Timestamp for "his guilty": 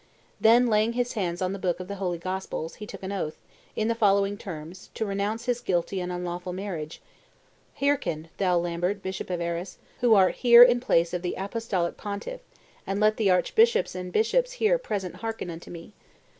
5.45-5.99